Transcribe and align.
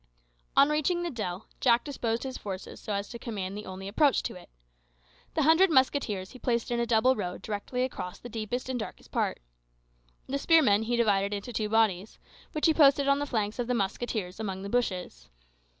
On 0.57 0.67
reaching 0.69 1.03
the 1.03 1.11
dell 1.11 1.45
Jack 1.59 1.83
disposed 1.83 2.23
his 2.23 2.35
forces 2.35 2.79
so 2.79 2.91
as 2.91 3.07
to 3.09 3.19
command 3.19 3.55
the 3.55 3.67
only 3.67 3.87
approach 3.87 4.23
to 4.23 4.33
it. 4.33 4.49
The 5.35 5.43
hundred 5.43 5.69
musketeers 5.69 6.31
he 6.31 6.39
placed 6.39 6.71
in 6.71 6.79
a 6.79 6.87
double 6.87 7.15
row 7.15 7.37
directly 7.37 7.83
across 7.83 8.17
the 8.17 8.27
deepest 8.27 8.67
and 8.67 8.79
darkest 8.79 9.11
part. 9.11 9.39
The 10.25 10.39
spearmen 10.39 10.81
he 10.81 10.95
divided 10.95 11.35
into 11.35 11.53
two 11.53 11.69
bodies, 11.69 12.17
which 12.53 12.65
he 12.65 12.73
posted 12.73 13.07
on 13.07 13.19
the 13.19 13.27
flanks 13.27 13.59
of 13.59 13.67
the 13.67 13.75
musketeers 13.75 14.39
among 14.39 14.63
the 14.63 14.69
bushes. 14.69 15.29